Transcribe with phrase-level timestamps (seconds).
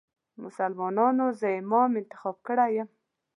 [0.43, 2.89] مسلمانانو زه امام انتخاب کړی یم.